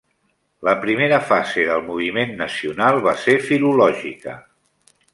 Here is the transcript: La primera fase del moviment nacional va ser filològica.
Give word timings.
La 0.67 0.71
primera 0.85 1.19
fase 1.33 1.67
del 1.69 1.85
moviment 1.91 2.35
nacional 2.41 3.01
va 3.09 3.17
ser 3.27 3.39
filològica. 3.51 4.39